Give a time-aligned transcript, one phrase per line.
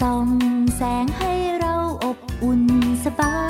[0.00, 0.28] ส่อง
[0.76, 2.62] แสงให้เราอบอุ่น
[3.04, 3.47] สบาย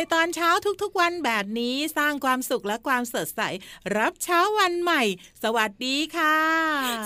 [0.00, 0.50] ในตอนเช้า
[0.82, 3.40] ทุกๆวันแบบนี้สร้างความสุขและความสดใส
[3.96, 5.02] รับเช้าวันใหม่
[5.42, 6.36] สวัสดีค่ะ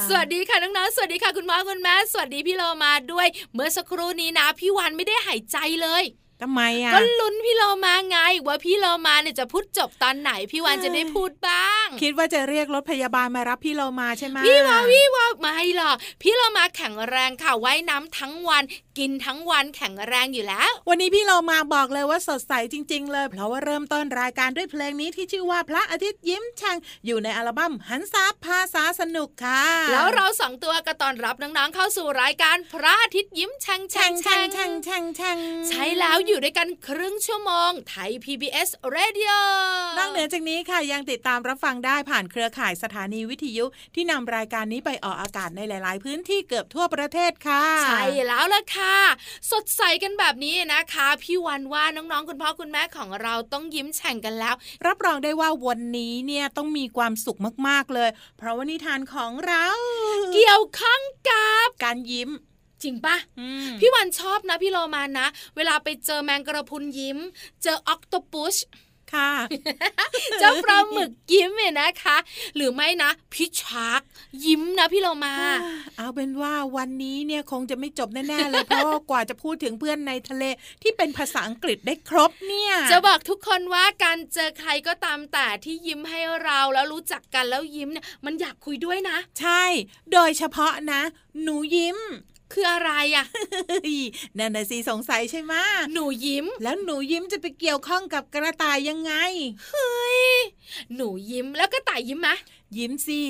[0.09, 6.05] สวัสดีค่ะน้องๆสวัสดีค่ะคุณพ่อคุณแม่สวัสดีพี่โลมาด้วย เมื่อสักครู่นี้นะ พี่วันไม่ได้หายใจเลย
[6.45, 18.63] ทำไมอะก็ลุ้นพี่โลมาไงว่าพี่โลมาเนี่ยจะพูดจบตอนไหนพี่วันจะได้พูดบ้าง คิดว่าจะเรียกรถพยาบาลมารับพี่เรามาใช่ไหมพี่ว่าพี่ว่าไม่หรอกพี่โลมาแข็งแรงค่ะว่ายน้ำทั้งวัน
[18.99, 26.77] กินทั้งวันแข็งแรงอยู่แล้ว วันนี้พี่เรามาบอกเลยว่าสดใสจริง ๆ เลย เพราะว่าเริ่มต้นรายการด้วยเพลงนี้ที่ชื่อว่าพระอาทิตย์ยิ้มแฉ่ง
[27.07, 29.63] อยู่ในอัลบั้มหันซาภาษาสนุกค่ะ
[29.93, 39.37] แล้วเราสองตัวก็ตอนรับน้องๆเข้าสู่รายการพระอาทิตย์ยิ้มแฉ่งแฉ่แช่งงแฉ่แช่งงแช่งแช่งแช่งใช้แล้วอยู่ด้วยกันครึ่งชั่วโมงไทย PBS Radio
[39.99, 43.65] นอกเหนือจากนี้ค่ะยังติดตามรับฟังได้ผ่านเครือข่ายสถานีวิทยุ
[43.95, 48.97] ที่นำรายการนี้ไปออกอากาศในหลาย ๆ พื้นที่เกือบทั่วประเทศค่ะ ใช่แล้วล่ะค่ะ
[49.53, 54.55] สดใสกันแบบนี้นะคะ พี่วันว่าน้อง ๆ คุณพ่อคุณแม่ของเราต้องยิ้มแฉ่งกันแล้ว
[54.87, 59.67] รับรองได้ว่าวันนี้เนี่ยต้องมีความสุขมาก ๆ เลย เพราะว่านิทานของเรา
[60.33, 62.31] เกี่ยวข้องกับการยิ้ม
[62.85, 67.19] จริงปะอืมพี่วันชอบนะพี่โลมานะ เวลาไปเจอแมงกระพรุนยิ้ม
[67.63, 68.57] เจอออกโตปุช
[69.15, 69.31] ค่ะ
[70.41, 72.17] เจ้าปลาหมึกยิ้มเนี่ยนะคะ
[72.57, 74.01] หรือไม่นะพิชาร์ก
[74.45, 75.35] ยิ้มนะพี่โลมา
[75.97, 80.45] เอาเป็นว่าวันนี้เนี่ยคงจะไม่จบแน่ๆเลยเพราะว่ากว่าจะพูดถึงเพื่อนในทะเล
[80.83, 89.63] ที่เป็นภาษาอังกฤษได้ครบเนี่ย จะบอกทุกคนว่าการเจอใครก็ตามแต่ที่ยิ้มให้เราแล้วรู้จักกันแล้วยิ้มเนี่ยมันอยากคุยด้วยนะ ใช่
[90.13, 91.03] โดยเฉพาะนะ
[91.43, 91.99] หนูยิ้ม
[92.55, 93.27] คืออะไรอะ
[93.69, 93.99] เฮ้ย
[94.39, 95.63] นั่นน่ะสิสงสัยใช่ไหมะ
[95.93, 99.13] หนูยิ้ม แล้วหนูยิ้มจะไปเกี่ยวข้องกับกระต่ายยังไง
[99.69, 100.23] เฮ้ย
[100.95, 102.29] หนูยิ้มแล้วก็ต่ายยิ้มไหม
[102.77, 103.21] ยิ้มสิ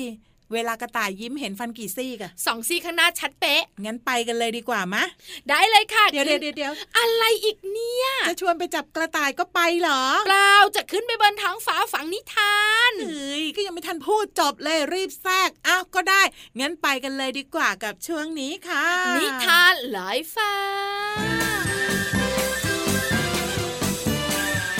[0.53, 5.03] เวลากระต่ายยิ้มเห็นฟันกี่ซี่กะสองซี่ข้างหน้าชัดเป๊ะ งั้นไปกันเลยดีกว่ามะ
[5.49, 12.57] ได้เลยค่ะ เดี๋ยวเดี๋ยวเดี๋ยวเดี๋ยวอะไรอีกเนี่ย จะชวนไปจับกระต่ายก็ไปเหรอ เปล่า จะขึ้นไปบนท้องฟ้าฝังนิทา
[12.91, 16.21] นเอ้ยก็ยังไม่ทันพูดจบเลยรีบแทรกอ้าวก็ได้
[16.59, 18.87] งั้นไปกันเลยดีกว่ากับช่วงนี้ค่ะ
[19.17, 20.53] นิทานลอยฟ้า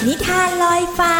[0.06, 1.16] นิทานลอยฟ้า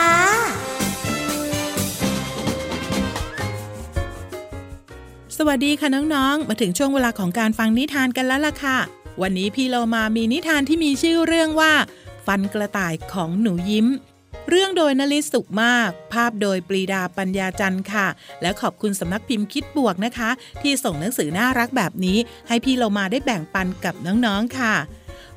[5.40, 8.78] สวัสดีค่ะน้องๆ มาถึงช่วงเวลาของการฟังนิทานกันแล้วล่ะค่ะ
[9.22, 11.72] วันนี้พี่เรามามีนิทานที่มีชื่อเรื่องว่า
[12.26, 13.86] ฟันกระต่ายของหนูยิ้ม
[14.48, 18.06] เรื่องโดยนลิศสุขมาก ภาพโดยปรีดาปัญญาจันทร์ค่ะ
[18.42, 20.30] และขอบคุณสำนักพิมพ์คิดบวกนะคะ
[20.62, 22.18] ที่ส่งหนังสือน่ารักแบบนี้
[22.48, 24.74] ให้พี่เรามาได้แบ่งปันกับน้องๆค่ะ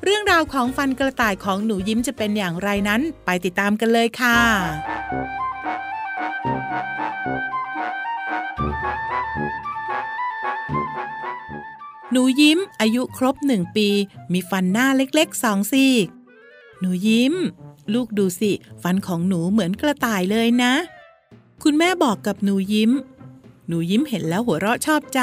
[0.04, 4.38] เรื่องราวของฟันกระต่ายของหนูยิ้มจะเป็นอย่างไรนั้น ไปติดตามกันเลยค่ะ
[12.12, 13.88] หนูยิ้มอายุครบหนึ่งปี
[14.32, 15.94] มีฟันหน้าเล็กๆสองซี่
[16.80, 17.34] หนูยิ้ม
[17.94, 18.52] ลูกดูสิ
[18.82, 20.72] ฟันของหนูเหมือนกระต่ายเลยนะ
[21.62, 22.90] คุณแม่บอกกับหนูยิ้ม
[23.68, 25.20] หนูยิ้มเห็นแล้วหัวเราะชอบใจ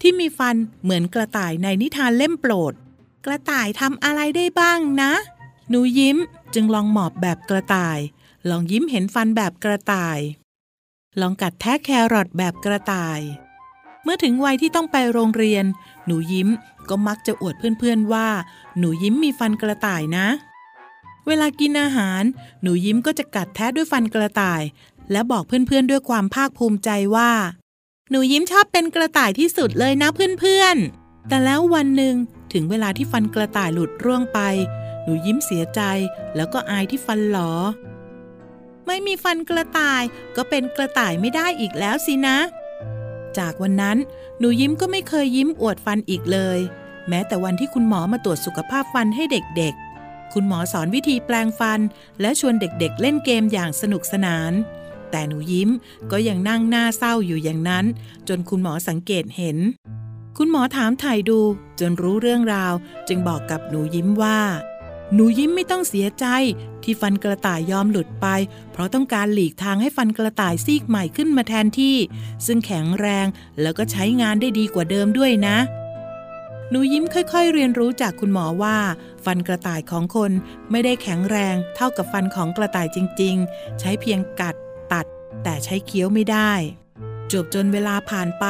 [0.00, 2.72] ที่มีฟันเหมือนกระต่ายในนิทานเล่มโปรด
[3.26, 5.12] กระต่ายทำอะไรได้บ้างนะ
[5.70, 6.16] หนูยิ้ม
[6.54, 7.98] จึงลองหมอบแบบกระต่าย
[8.50, 10.18] ลองยิ้มเห็นฟันแบบกระต่าย
[11.20, 13.20] ลองกัดแทะแครอทแบบกระต่าย
[14.04, 15.64] เมื่อถึงวัยที่ต้องไปโรงเรียน
[16.06, 16.48] หนูยิ้ม
[16.88, 18.28] ก็มักจะอวดเพื่อนๆว่า
[18.78, 20.26] หนูยิ้มมีฟันกระต่ายนะ
[21.26, 22.22] เวลากินอาหาร
[22.62, 24.62] หนูยิ้มก็จะกัดแทะด้วยฟันกระต่าย
[25.12, 27.32] และบอกเพื่อนๆด้วยความภาคภูมิใจว่า
[28.10, 30.08] หนูยิ้มชอบเป็นกระต่ายที่สุดเลยนะ
[30.40, 32.14] เพื่อนๆ แต่แล้ววันหนึ่ง
[32.52, 34.40] ถึงเวลาที่ฟันกระต่ายหลุดร่วงไป
[35.04, 35.80] หนูยิ้มเสียใจ
[36.36, 37.52] แล้วก็อายที่ฟันหลอ
[38.86, 40.02] ไม่มีฟันกระต่าย
[40.36, 42.38] ก็เป็นกระต่ายไม่ได้อีกแล้วสินะ
[43.38, 43.96] จากวันนั้น
[44.38, 46.58] หนูยิ้มก็ไม่เคยยิ้มอวดฟันอีกเลย
[47.08, 51.80] แม้แต่วันที่คุณหมอมาตรวจสุขภาพฟันให้เด็กๆ คุณหมอสอนวิธีแปลงฟัน
[52.20, 54.52] และชวนเด็กๆ เล่นเกมอย่างสนุกสนาน
[55.10, 55.70] แต่หนูยิ้ม
[56.10, 57.84] ก็ยังนั่งหน้าเศร้าอยู่อย่างนั้น
[58.28, 59.58] จนคุณหมอสังเกตเห็น
[60.38, 61.40] คุณหมอถามถ่ายดู
[61.80, 62.74] จนรู้เรื่องราว
[63.08, 64.38] จึงบอกกับหนูยิ้มว่า
[65.14, 66.26] หนูยิ้มไม่ต้องเสียใจ
[66.82, 68.26] ที่ฟันกระต่ายยอมหลุดไป
[68.72, 71.96] เพราะต้องการหลีกทางให้ฟันกระต่ายซีกใหม่ขึ้นมาแทนที่
[72.46, 73.26] ซึ่งแข็งแรง
[73.62, 75.56] แล้วก็ใช้งานได้ดีกว่าเดิมด้วยนะ
[76.70, 78.76] หนูยิ้มค่อย ๆ เรียนรู้จากคุณหมอว่า
[79.24, 80.32] ฟันกระต่ายของคน
[80.70, 84.56] ไม่ได้แข็งแรงเท่ากับฟันของกระต่ายจริง ๆ ใช้เพียงกัด
[84.92, 85.06] ตัด
[85.42, 86.52] แต่ใช้เคี้ยวไม่ได้
[87.32, 88.46] จบจนเวลาผ่านไป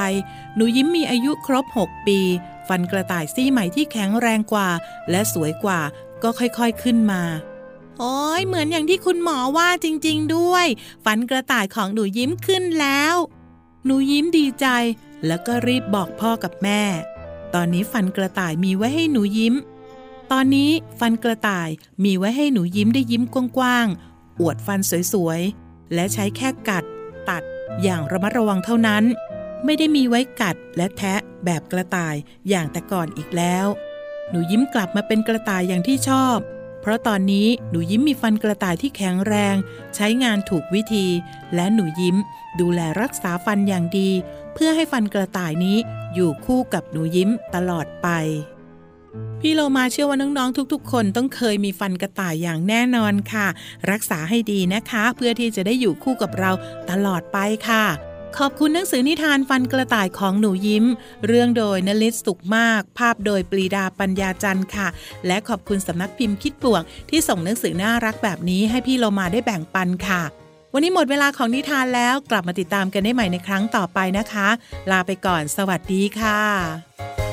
[0.54, 2.20] หนูยิ้มมีอายุครบ 6 ปี
[2.68, 4.68] ฟันกระต่ายซี่ใหม่ที่แข็งแรงกว่า
[5.10, 5.80] และสวยกว่า
[6.24, 7.22] ก็ค่อยๆขึ้นมา
[7.98, 10.66] โอ้ยเหมือนอย่างที่คุณหมอว่าจริงๆด้วย
[11.04, 13.14] ฟันกระต่ายของหนูยิ้มขึ้นแล้ว
[13.84, 14.66] หนูยิ้มดีใจ
[15.26, 16.82] แล้วก็รีบบอกพ่อกับแม่
[17.54, 19.54] ตอนนี้ฟันกระต่ายมีไว้ให้หนูยิ้ม
[20.32, 21.68] ตอนนี้ฟันกระต่าย
[22.04, 24.80] มีไว้ให้หนูยิ้มได้ยิ้มกว้างๆ อวดฟัน
[25.12, 26.84] สวยๆ และใช้แค่กัด
[27.28, 27.42] ตัด
[27.82, 29.04] อย่างระมัดระวังเท่านั้น
[29.64, 32.14] ไม่ได้มีไว้กัดและแทะแบบกระต่าย
[32.48, 33.66] อย่างแต่ก่อนอีกแล้ว
[34.34, 36.38] นูยิ้มกลับมาเป็นกระต่ายอย่างที่ชอบ
[36.80, 39.56] เพราะตอนนี้หนูยิ้มมีฟันกระต่ายที่แข็งแรง
[39.94, 41.06] ใช้งานถูกวิธี
[41.54, 42.16] และหนูยิ้ม
[42.60, 44.10] ดูแลรักษาฟันอย่างดี
[44.54, 45.78] เพื่อให้ฟันกระต่ายนี้
[46.14, 48.08] อยู่คู่กับหนูยิ้มตลอดไป
[49.40, 53.46] พี่โลมาเชื่อว่าน้องๆทุกๆ คนต้องเคยมีฟันกระต่ายอย่างแน่นอนค่ะ
[53.90, 56.50] รักษาให้ดีนะคะ เพื่อที่จะได้อยู่คู่กับเรา
[56.90, 57.38] ตลอดไป
[57.68, 57.84] ค่ะ
[58.40, 60.84] ขอบคุณหนังสือนิทานฟันกระต่ายของหนูยิ้ม
[61.26, 64.88] เรื่องโดยนลิศสุขมาก ภาพโดยปรีดาปัญญาจันทร์ค่ะ
[65.26, 70.22] และขอบคุณสำนักพิมพ์คิดบวก ที่ส่งหนังสือน่ารักแบบนี้ให้พี่เรามาได้แบ่งปันค่ะ
[70.72, 74.48] วันนี้หมดเวลาของนิทานแล้วกลับมาติดตามกันได้ใหม่ในครั้งต่อไปนะคะ
[74.90, 77.23] ลาไปก่อน สวัสดีค่ะ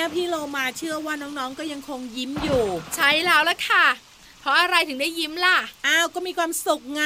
[0.00, 2.64] นนี้นะพี่โลมาเชื่อว่าน้องๆก็ยังคงยิ้มอยู่
[2.96, 3.86] ใช่แล้วละค่ะ
[4.40, 7.04] เพราะอะไรถึงได้ยิ้มล่ะ อ้าว ก็มีความสุขไง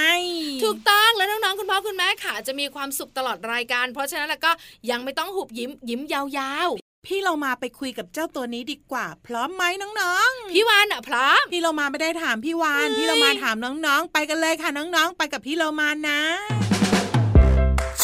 [0.65, 4.53] ถูกต้อง แล้วน้องๆ คุณพ่อคุณแม่ค่ะจะมีความสุขตลอดรายการ เพราะฉะนั้นแล้วก็
[4.91, 6.69] ยังไม่ต้องหุบยิ้มยิ้มยาว
[7.07, 9.63] พี่เรามาไปคุยกับเจ้าตัวนี้ดีกว่า พร้อมไหม
[10.01, 16.21] น้องๆ พี่วานอะพร้อมๆพี่เรามาไม่ได้ถามพี่วานเฮ้ยพี่เรามาถามน้องๆ ไปกันเลยค่ะน้องๆ ไปกับพี่เรามานะ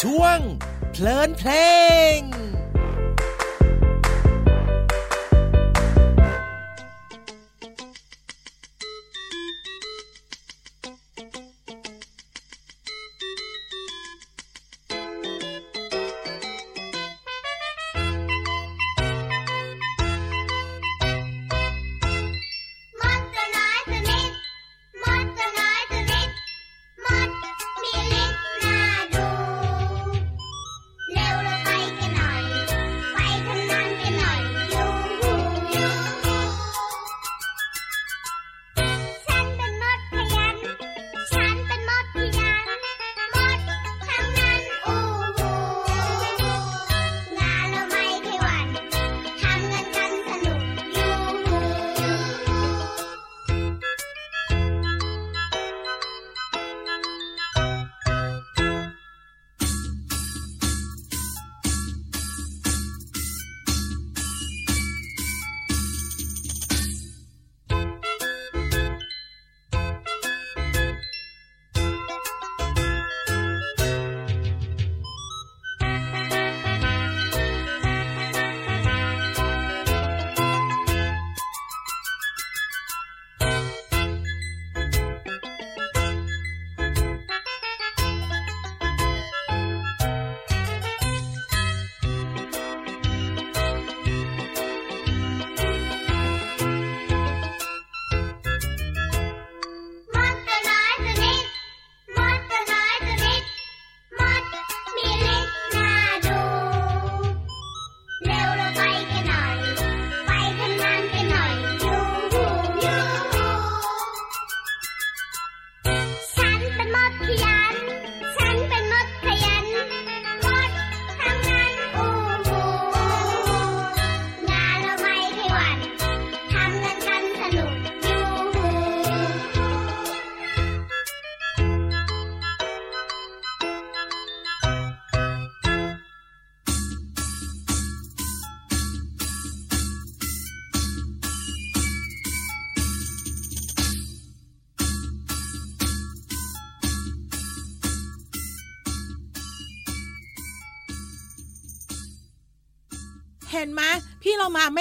[0.01, 0.37] ช่วง
[0.91, 1.51] เพลินเพล
[2.17, 2.19] ง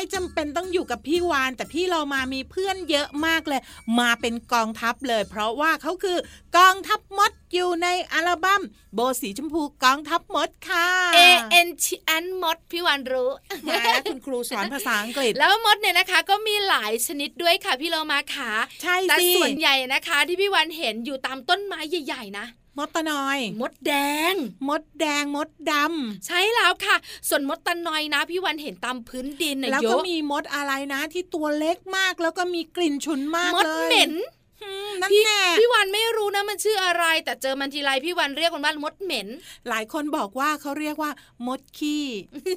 [0.00, 3.60] ไม่จำเป็นต้องอยู่กับพี่วาน แต่พี่เรามามีเพื่อนเยอะมากเลย
[3.98, 6.18] มาเป็นกองทัพเลย เพราะว่าเขาคือ
[6.56, 8.62] กองทัพมดอยู่ในอัลบั้ม
[8.94, 11.20] โบสีชมพูกองทัพมดค่ะ A
[11.66, 11.86] N T
[12.22, 13.30] N มดพี่วานรู้
[13.64, 13.70] แหม
[14.10, 18.52] คุณครูสอนภาษาอังกฤษ แล้วมดเนี่ยนะคะ ก็มีหลายชนิดด้วยค่ะพี่โลมาค่ะ
[18.82, 22.46] ใช่แต่สิส่วนใหญ่นะคะ ที่พี่วันเห็นอยู่ตามต้นไม้ใหญ่ ๆ นะ
[22.78, 23.92] มดตะนอย มดแด
[24.32, 24.34] ง
[24.68, 25.72] มดแดงมดด
[26.26, 26.96] ใช่แล้วค่ะ
[27.28, 34.39] ส่วนมดตะนอยนะ พี่วันเห็นตามพื้นดินำน่ะแล้วเยก็อะมีมดอะไรนะที่ตัวเล็กมากแล้วก็มีกลิ่นฉุนมากมดเลยเหม็นอืมนั่น
[35.12, 39.28] พี่แน่พี่วันไม่รู้นะมันชื่ออะไร แต่เจอมันทีไรพี่วันเรียกมันว่ามดเหม็น
[39.68, 41.10] หลายคนบอกว่าเขาเรียกว่า
[41.46, 42.04] มดขี้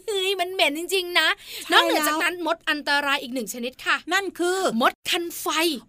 [0.07, 1.27] เฮ้ยมันเหม็นจริง ๆ นะ
[1.69, 5.45] ใช่นอกเหนือจากแล้วนั้นมดอันตรายอีกหนึ่งชนิดค่ะ นั่นคือ มดคันไฟ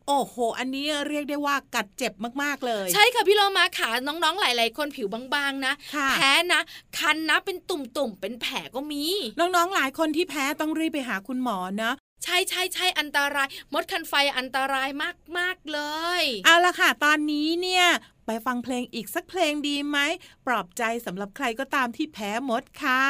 [0.08, 6.60] โอ้โห อันนี้เรียกได้ว่ากัดเจ็บมากๆเลย ใช่ค่ะพี่โลมาขาน้องๆหลาย ๆ คนผิวบางๆนะค่ะแพ้นะ
[6.98, 9.04] คันนะเป็นตุ่มๆเป็นแผลก็มี
[9.38, 11.92] น้องๆหลายคนที่แพ้ต้องรีบไปหาคุณหมอนะ
[12.24, 14.88] ใช่ใช่ใช่อันตราย มดคันไฟอันตราย
[15.38, 15.80] มากๆเล
[16.20, 17.86] ย เอาละค่ะ ตอนนี้เนี่ย
[18.26, 19.98] ไปฟังเพลงอีกสักเพลงดีไหม
[20.46, 23.04] ปลอบใจสำหรับใครก็ตามที่แพ้มดค่ะ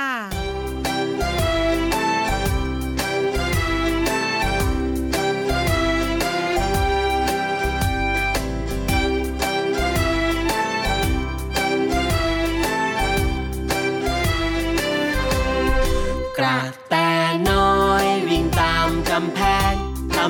[16.38, 16.58] กระ
[16.90, 16.94] แต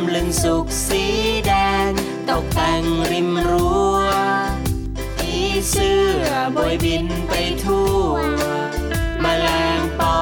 [0.03, 1.05] ำลึงสุกสี
[1.47, 1.53] แด
[1.89, 1.91] ง
[2.29, 3.97] ตกแต่งริมรั้ว
[5.19, 5.35] ผี
[5.71, 7.33] เสื้อบอยบินไป
[7.65, 8.07] ทั่ว
[9.25, 9.47] มแมล
[9.79, 10.17] งปอ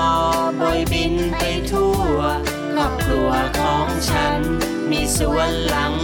[0.60, 2.16] บอยบินไปทั่ว
[2.72, 4.40] ครอบครัวของฉัน
[4.90, 5.94] มีสวนหลัง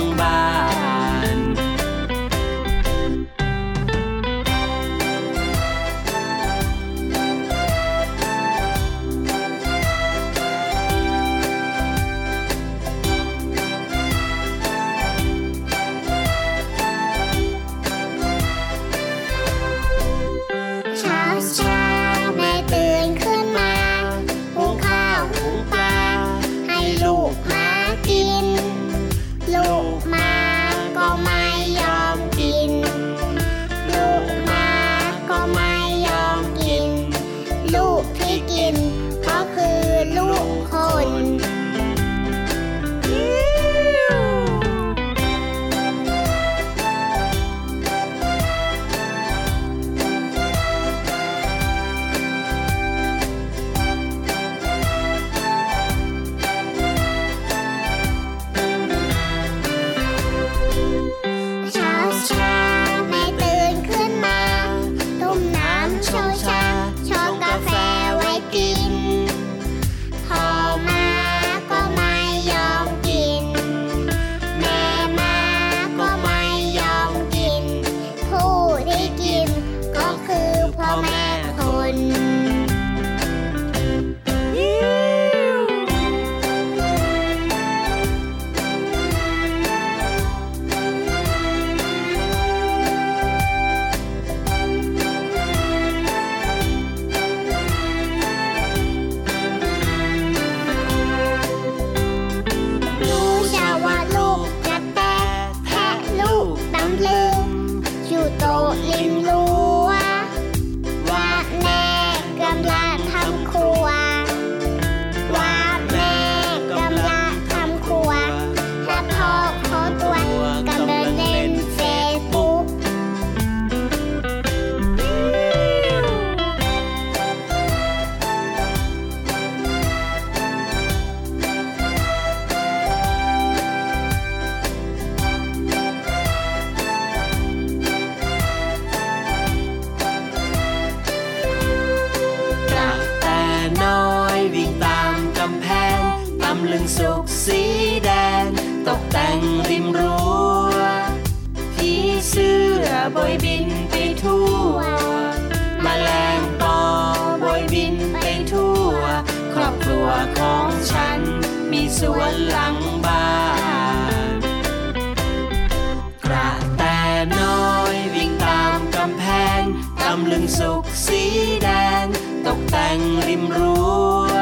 [170.56, 171.22] สุกสี
[171.62, 171.68] แด
[172.02, 172.06] ง
[172.46, 173.86] ตกแต่งริมรั้
[174.30, 174.34] ว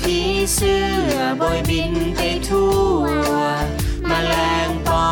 [0.00, 0.18] ผี
[0.54, 0.82] เสื้
[1.14, 3.02] อบอยบินไปทั่ว
[4.10, 4.34] มแมล
[4.66, 5.06] งปอ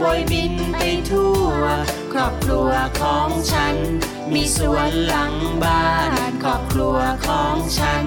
[0.00, 1.62] บอยบินไปทั่ว
[2.12, 3.76] ครอบครัวของฉัน
[4.34, 8.04] มีสวนหลังบ้าน ครอบครัวของฉัน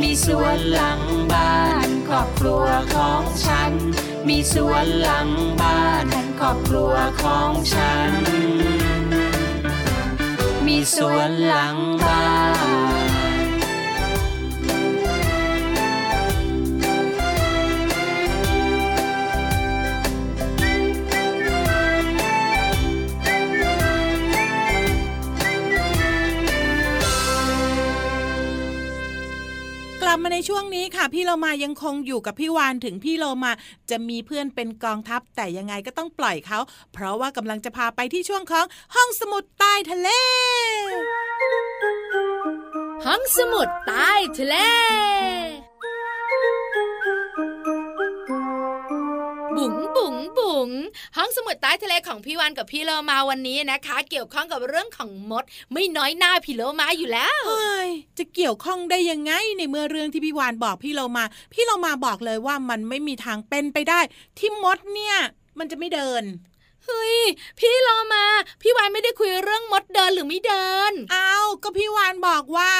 [0.00, 1.00] มีสวนหลัง
[1.32, 3.72] บ้าน ครอบครัวของฉัน
[4.28, 5.28] มีสวนหลัง
[5.60, 6.06] บ้าน
[6.40, 8.97] ครอบครัวของฉัน
[10.68, 12.22] มีสวนหลังบ้า
[12.66, 12.67] น
[30.18, 33.52] บมาในช่วงนี้ค่ะ พี่เรามายังคงอยู่กับพี่วานถึงพี่เรามา
[33.90, 36.58] จะมีเพื่อนเป็นกองทัพแต่ยังไงก็ต้องปล่อยเขา
[36.92, 40.08] เพราะว่ากำลังจะพาไปที่ช่วงของห้องสมุดใต้ทะเล
[43.06, 44.56] ห้องสมุดใต้ทะเล
[51.16, 64.00] ห้องสมุดใต้ทะเลของพี่วันกับพี่เลมาวันนี้นะคะ เกี่ยวข้องกับเรื่องของมด ไม่น้อยหน้าพี่เลมาอยู่แล้วเฮ้ยจะเกี่ยวข้องได้ยังไงในเมื่อเรื่องที่พี่วานบอกพี่เลอมา พี่เลอมาบอกเลยว่ามันไม่มีทางเป็นไปได้
[64.38, 65.16] ที่มดเนี่ย
[65.58, 66.22] มันจะไม่เดิน
[66.88, 67.18] เฮ้ย
[67.58, 68.24] พี่โลมา
[68.62, 72.70] พี่วานไม่ได้คุยเรื่องมดเดินหรือไม่เดินเอาก็พี่วานบอกว่า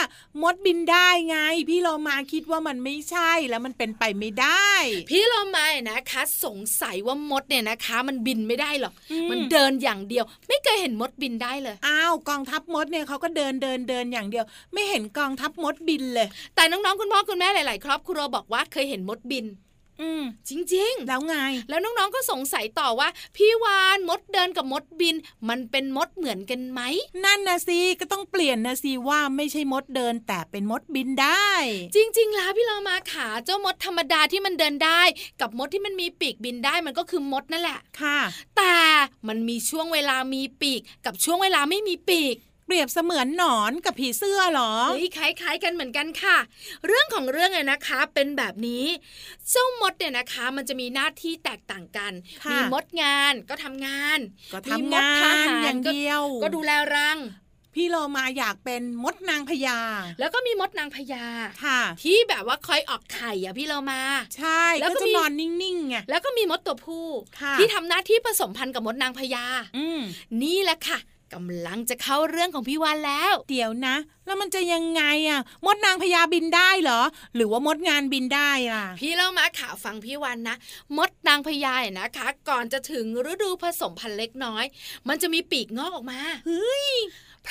[0.43, 1.37] มดบินได้ไง
[1.69, 4.71] พี่เรามาคิดว่ามันไม่ใช่แล้วมันเป็นไปไม่ได้
[5.11, 19.47] พี่โลมานะคะ สงสัยว่ามดเนี่ยนะคะ มันบินไม่ได้หรอกอืมมันเดินอย่างเดียว ไม่เคยเห็นมดบินได้เลยอ้าวกองทัพมดเนี่ยเขาก็เดินเดินเดินอย่างเดียว ไม่เห็นกองทัพมดบินเลย แต่น้องๆคุณพ่อคุณแม่หลาย ๆ ครอบครัวบอกว่าเคยเห็นมดบิน
[20.01, 25.17] อืมจริงแล้วไงๆแล้วน้องๆก็สงสัยต่อว่า พี่วานมดเดินกับมดบิน
[25.49, 26.81] มันเป็นมดเหมือนกันไหม
[27.25, 31.51] นั่นนะสิก็ต้องเปลี่ยนนะสิว่าไม่ใช่มดเดินแต่เป็นมดบินได้
[31.95, 35.03] จริง ๆ แล้วพี่เรามาขาเจ้ามดธรรมดาที่มันเดินได้
[35.41, 38.19] กับมดที่มันมีปีกบินได้มันก็คือมดนั่นแหละค่ะ
[38.57, 38.77] แต่
[39.29, 42.37] มันมีช่วงเวลามีปีก กับช่วงเวลาไม่มีปีก
[42.69, 46.37] เปรียบเสมือนหนอนกับผีเสื้อเหรอเฮ้ยคล้ายๆกันเหมือนกันค่ะ
[46.87, 48.85] เรื่องของเรื่องเนี่ยนะคะเป็นแบบนี้
[49.51, 52.13] เจ้ามดเนี่ยนะคะ มันจะมีหน้าที่แตกต่างกัน
[52.45, 54.19] ค่ะมีมดงานก็ทำงาน
[54.53, 57.19] ก็ทำมีมดงาทนหารอย่างก็เดียว ก็ดูแลรัง
[57.75, 59.79] พี่โลมาอยากเป็นมดนางพญา
[60.19, 61.25] แล้วก็มีมดนางพญา
[61.65, 64.01] ค่ะ ที่แบบว่าคอยออกไข่อะพี่เรามา
[64.37, 67.09] ใช่ แล้วก็ก็จะมีนอนนิ่งๆไง แล้วก็มีมดตัวผู้
[67.41, 69.45] ค่ะที่ทำหน้าที่ผสมพันธุ์กับมดนางพญา
[69.77, 70.01] อืม
[70.43, 70.99] นี่แหละค่ะ
[71.35, 77.01] กำลังจะเข้าเรื่องของพี่วันแล้ว เดี๋ยวนะ แล้วมันจะยังไงอะ มดนางพญาบินได้เหรอ
[77.35, 80.57] หรือว่ามดงานบินได้ล่ะ พี่เล่ามาข่าวฟังพี่วันนะ
[80.97, 84.65] มดนางพญาเนี่ยนะคะ ก่อนจะถึงฤดูผสมพันธุ์เล็กน้อย
[85.09, 86.89] มันจะมีปีกงอกออกมา เฮ้ย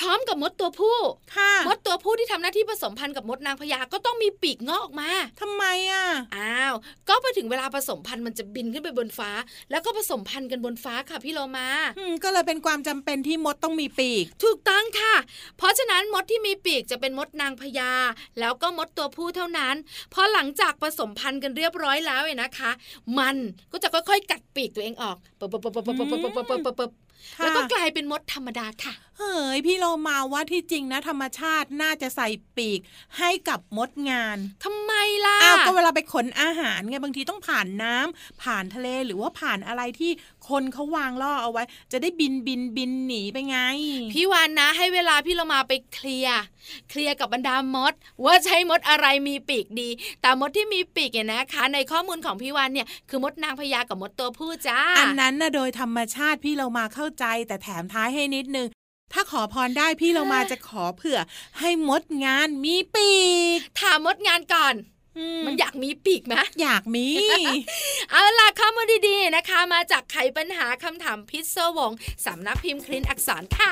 [0.04, 0.98] ร้อมกับมดตัวผู้
[1.36, 6.04] ค่ะมดตัวผู้ที่ทำหน้าที่ผสมพันธุ์กับมดนางพญาก็ต้องมีปีกงอกออกมา ทำไมอะ
[6.36, 6.74] อ้าว
[7.08, 9.30] ก็พอถึงเวลาผสมพันธุ์มันจะบินขึ้นไปบนฟ้า
[9.70, 11.68] แล้วก็ผสมพันธุ์กันบนฟ้าค่ะพี่โลมา
[12.24, 15.14] ก็เลยเป็นความจำเป็นที่มดต้องมีปีก ถูกต้องค่ะ
[15.58, 17.92] เพราะฉะนั้นมดที่มีปีกจะเป็นมดนางพญา
[18.40, 19.74] แล้วก็มดตัวผู้เท่านั้น
[20.14, 22.70] พอหลังจากผสมพันธุ์กันเรียบร้อยแล้วเนี่ยนะคะ
[23.18, 23.36] มัน
[23.72, 26.92] ก็จะค่อยๆ กัดปีกตัวเองออกปบปบปบปบปบปบปบ
[27.38, 32.80] แล้วก็กลายเป็นมดธรรมดาค่ะ เฮ้ยพี่โลมาว่าที่จริงนะ ธรรมชาติน่าจะใส่ปีก
[33.18, 34.92] ให้กับมดงานทำไม
[35.26, 40.10] ล่ะอ้าวก็เวลาไปขนอาหารไงบางทีต้องผ่านน้ำผ่านทะเลหรือว่าผ่านอะไรที่
[40.50, 43.58] คนเขาวางล่อเอาไว้ จะได้บินบินบินหนีไปไง
[44.12, 46.40] พี่วานนะให้เวลาพี่เรามาไปเคลียร์
[46.90, 47.92] เคลียร์กับบรรดามด
[48.24, 49.88] ว่าใช้มดอะไรมีปีกดี
[50.20, 58.68] แต่มดที่มีปีกเนี่ยนะคะ ในข้อมูลของพี่วานเนี่ยคือมดนางพญากับมดตัวผู้จ้า อันนั้นนะโดยธรรมชาติพี่เรามาเข้าใจ แต่แถมท้ายให้นิดนึง
[59.12, 61.18] ถ้าขอพรได้พี่เรามาจะขอเผื่อ
[61.58, 63.10] ให้มดงานมีปี
[63.56, 64.97] ก ถามมดงานก่อนอื
[65.46, 67.08] มันอยากมีปีกไหมอยากมี
[68.10, 71.92] เอาล่ะข้อมูลดีๆนะคะ มาจากไขปัญหาคำถามพิศวง
[72.26, 73.70] สำนักพิมพ์คลินอักษรค่ะ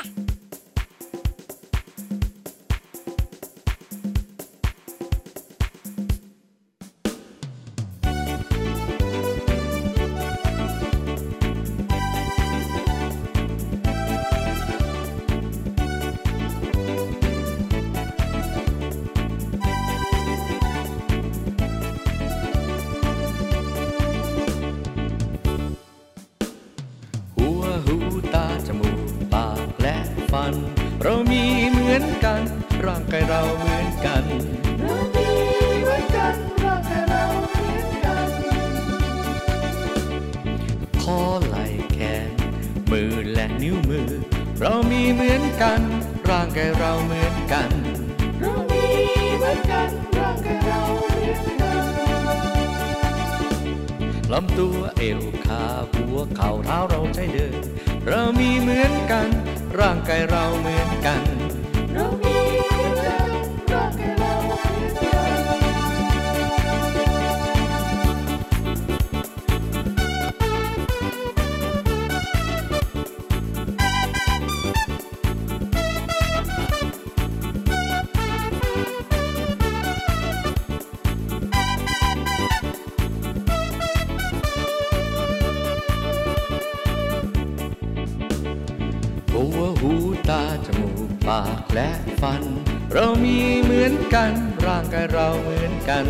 [95.88, 96.07] กัน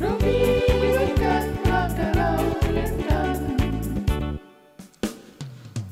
[0.00, 0.38] เรามี
[0.78, 3.36] เหมือนกันร่างกายเราเหมือนกัน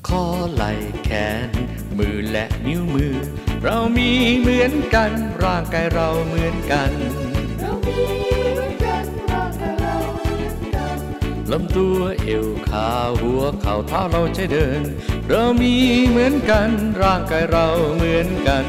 [0.09, 0.73] คอไหล่
[1.05, 1.11] แข
[1.47, 1.51] น
[1.99, 3.15] มือและนิ้วมือ
[3.65, 5.11] เรามีเหมือนกัน
[5.45, 6.93] ร่างกายเราเหมือนกัน
[7.61, 7.99] เรามี
[8.55, 10.99] เหมือนกันร่างกายเราเหมือนกัน
[11.53, 12.89] ลำตัวเอวขา
[13.21, 14.83] หัวเข่าเท้าเราใช้เดิน
[15.31, 15.75] เรามี
[16.09, 16.71] เหมือนกัน
[17.03, 18.67] ร่างกายเราเหมือนกัน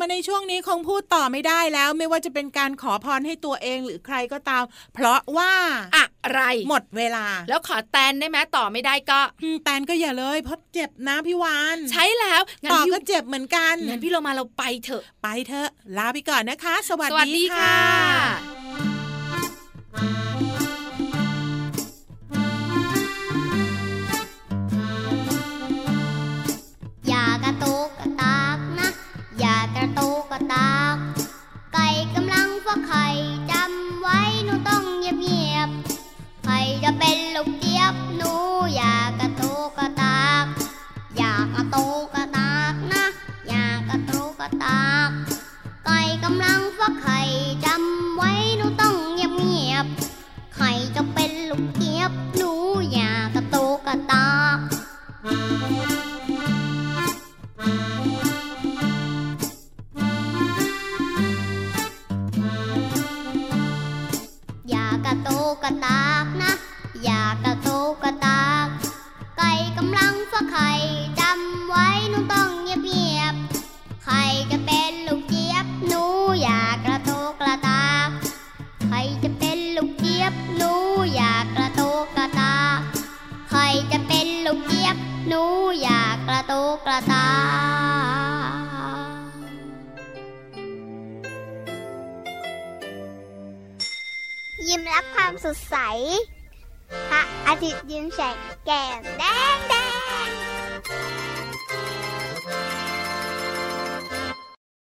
[0.00, 5.52] มาในช่วงนี้คงพูดต่อไม่ได้แล้วไม่ว่าจะเป็นการขอพรให้ตัวเองหรือใครก็ตาม เพราะว่า
[5.96, 18.55] อะไรหมดเวลา แล้วขอแตนได้ไหมต่อไม่ได้ก็อืมแตนก็อย่าเลยเพราะเจ็บนะพี่วานใช้แล้วงั้นต่อพี่ก็เจ็บเหมือนกันงั้นพี่เรามาเราไปเถอะไปเถอะลาไปก่อนนะคะ สวัสสวัสดีค่ะ
[30.38, 30.96] ก็ตาก
[31.74, 33.06] ไก่กำลังฟักไข่
[33.50, 35.68] จำไว้หนูต้องเงียบเงียบ
[36.44, 38.32] ใครจะเป็นลูกเจี๊ยบหนู
[38.74, 40.44] อยากกระตุกระตาก
[41.18, 43.04] อยากกระตุกระตากนะ
[43.48, 45.10] อยากกระตุกกระตาก
[45.86, 47.20] ไก่กำลังฟักไข่
[47.64, 48.15] จำ